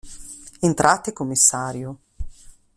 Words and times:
Entrate, 0.61 1.13
commissario. 1.13 1.99